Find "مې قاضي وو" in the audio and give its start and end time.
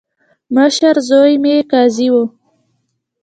1.43-2.23